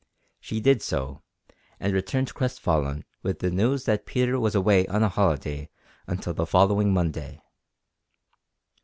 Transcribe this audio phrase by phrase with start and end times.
[0.39, 1.21] She did so,
[1.79, 5.69] and returned crestfallen with the news that Peter was away on a holiday
[6.07, 7.39] until the following Monday.